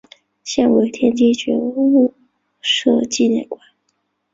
[0.43, 2.11] 现为天津觉悟
[2.59, 3.61] 社纪念馆。